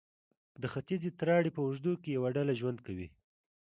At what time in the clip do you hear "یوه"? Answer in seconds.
2.17-2.29